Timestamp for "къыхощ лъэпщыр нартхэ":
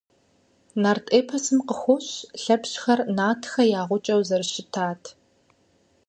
1.67-3.63